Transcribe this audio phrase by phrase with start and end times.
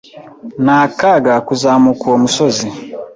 [0.63, 2.67] Ni akaga kuzamuka uwo musozi.